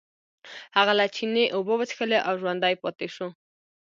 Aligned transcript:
هغه 0.77 0.93
له 0.99 1.05
چینې 1.15 1.45
اوبه 1.55 1.73
وڅښلې 1.77 2.19
او 2.27 2.33
ژوندی 2.41 2.75
پاتې 2.83 3.07
شو. 3.15 3.27